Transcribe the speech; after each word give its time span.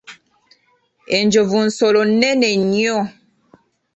Enjovu 1.17 1.57
nsolo 1.67 2.01
nnene 2.09 2.49
nnyo. 2.61 2.97